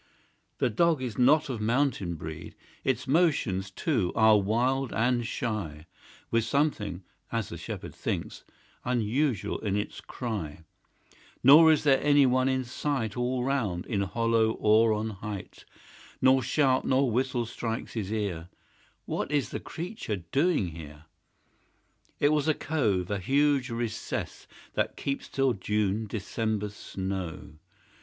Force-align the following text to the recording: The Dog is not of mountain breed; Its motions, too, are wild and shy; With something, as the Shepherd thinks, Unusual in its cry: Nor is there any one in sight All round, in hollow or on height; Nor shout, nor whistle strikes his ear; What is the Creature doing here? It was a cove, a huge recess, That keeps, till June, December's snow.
The 0.57 0.71
Dog 0.71 1.03
is 1.03 1.19
not 1.19 1.47
of 1.47 1.61
mountain 1.61 2.15
breed; 2.15 2.55
Its 2.83 3.07
motions, 3.07 3.69
too, 3.69 4.11
are 4.15 4.35
wild 4.41 4.91
and 4.91 5.27
shy; 5.27 5.85
With 6.31 6.43
something, 6.43 7.03
as 7.31 7.49
the 7.49 7.55
Shepherd 7.59 7.93
thinks, 7.93 8.43
Unusual 8.83 9.59
in 9.59 9.75
its 9.75 10.01
cry: 10.01 10.61
Nor 11.43 11.71
is 11.71 11.83
there 11.83 12.01
any 12.01 12.25
one 12.25 12.49
in 12.49 12.63
sight 12.63 13.15
All 13.15 13.43
round, 13.43 13.85
in 13.85 14.01
hollow 14.01 14.53
or 14.53 14.91
on 14.91 15.11
height; 15.11 15.65
Nor 16.19 16.41
shout, 16.41 16.83
nor 16.83 17.11
whistle 17.11 17.45
strikes 17.45 17.93
his 17.93 18.11
ear; 18.11 18.49
What 19.05 19.31
is 19.31 19.49
the 19.49 19.59
Creature 19.59 20.23
doing 20.31 20.69
here? 20.69 21.05
It 22.19 22.29
was 22.29 22.47
a 22.47 22.55
cove, 22.55 23.11
a 23.11 23.19
huge 23.19 23.69
recess, 23.69 24.47
That 24.73 24.97
keeps, 24.97 25.27
till 25.29 25.53
June, 25.53 26.07
December's 26.07 26.73
snow. 26.75 27.59